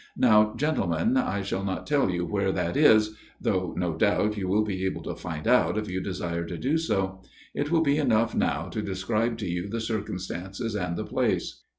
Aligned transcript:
Now, 0.17 0.55
gentlemen, 0.57 1.15
I 1.15 1.43
shall 1.43 1.59
94 1.59 1.59
A 1.59 1.59
MIRROR 1.59 1.59
OF 1.59 1.67
SHALOTT 1.67 1.75
not 1.75 1.87
tell 1.87 2.09
you 2.11 2.25
where 2.25 2.51
that 2.51 2.75
was; 2.75 3.15
though 3.39 3.75
no 3.77 3.93
doubt, 3.95 4.35
you 4.35 4.47
will 4.47 4.63
be 4.63 4.83
able 4.87 5.03
to 5.03 5.15
find 5.15 5.47
out 5.47 5.77
if 5.77 5.91
you 5.91 6.01
desire 6.01 6.43
to 6.43 6.57
do 6.57 6.79
so. 6.79 7.21
It 7.53 7.69
will 7.69 7.83
be 7.83 7.99
enough 7.99 8.33
now 8.33 8.67
to 8.69 8.81
describe 8.81 9.37
to 9.37 9.47
you 9.47 9.69
the 9.69 9.79
circumstances 9.79 10.75
and 10.75 10.95
the 10.97 11.05
place. 11.05 11.61